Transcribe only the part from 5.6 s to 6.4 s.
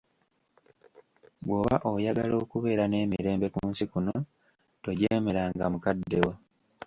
mukaddewo.